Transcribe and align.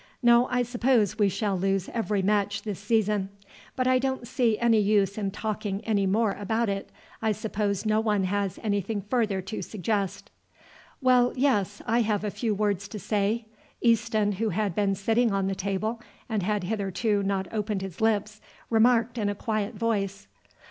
No, 0.23 0.47
I 0.47 0.63
suppose 0.63 1.19
we 1.19 1.29
shall 1.29 1.55
lose 1.55 1.87
every 1.93 2.23
match 2.23 2.63
this 2.63 2.79
season. 2.79 3.29
But 3.75 3.85
I 3.85 3.99
don't 3.99 4.27
see 4.27 4.57
any 4.57 4.79
use 4.79 5.15
in 5.15 5.29
talking 5.29 5.79
any 5.81 6.07
more 6.07 6.31
about 6.31 6.69
it. 6.69 6.89
I 7.21 7.31
suppose 7.33 7.85
no 7.85 7.99
one 7.99 8.23
has 8.23 8.57
anything 8.63 9.03
further 9.03 9.41
to 9.43 9.61
suggest." 9.61 10.31
"Well, 11.03 11.33
yes, 11.35 11.83
I 11.85 12.01
have 12.01 12.23
a 12.23 12.31
few 12.31 12.55
words 12.55 12.87
to 12.87 12.97
say," 12.97 13.45
Easton, 13.79 14.31
who 14.31 14.49
had 14.49 14.73
been 14.73 14.95
sitting 14.95 15.31
on 15.31 15.45
the 15.45 15.53
table 15.53 16.01
and 16.27 16.41
had 16.41 16.63
hitherto 16.63 17.21
not 17.21 17.47
opened 17.53 17.83
his 17.83 18.01
lips, 18.01 18.41
remarked 18.71 19.19
in 19.19 19.29
a 19.29 19.35
quiet 19.35 19.75
voice. 19.75 20.25